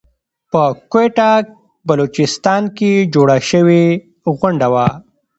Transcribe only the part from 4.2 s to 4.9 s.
غونډه وه.